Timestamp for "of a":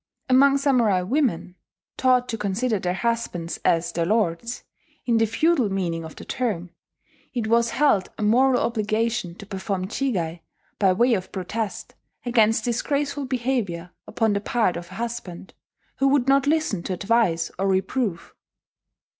14.75-14.95